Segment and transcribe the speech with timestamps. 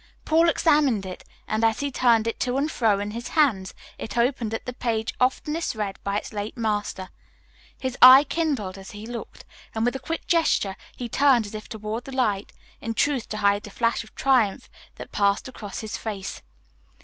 [0.25, 4.17] Paul examined it, and as he turned it to and fro in his hands it
[4.17, 7.11] opened at the page oftenest read by its late master.
[7.77, 9.45] His eye kindled as he looked,
[9.75, 12.51] and with a quick gesture he turned as if toward the light,
[12.81, 16.41] in truth to hide the flash of triumph that passed across his face.